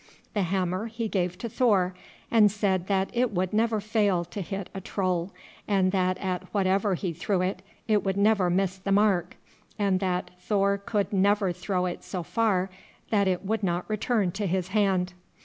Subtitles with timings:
[0.33, 1.93] The hammer he gave to Thor,
[2.31, 5.31] and said that it would never fail to hit a troll,
[5.67, 9.35] and that at whatever he threw it, it would never miss the mark,
[9.77, 12.71] and that Thor could never throw it so far
[13.11, 15.13] that it would not return to his hand.